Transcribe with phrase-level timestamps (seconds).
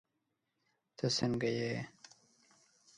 [0.97, 1.71] تہ سنګه یی